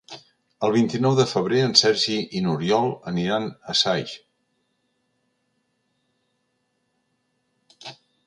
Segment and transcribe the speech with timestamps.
[0.67, 4.15] El vint-i-nou de febrer en Sergi i n'Oriol aniran a Saix.